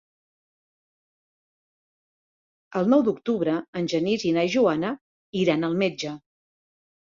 El 2.81 2.91
nou 2.95 3.05
d'octubre 3.09 3.61
en 3.83 3.93
Genís 3.95 4.27
i 4.31 4.35
na 4.41 4.49
Joana 4.57 4.93
iran 5.47 5.71
al 5.73 5.81
metge. 5.87 6.19